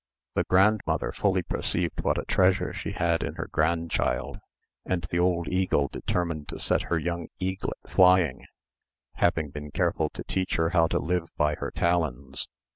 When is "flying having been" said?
7.85-9.69